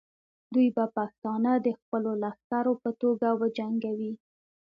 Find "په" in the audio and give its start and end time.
2.83-2.89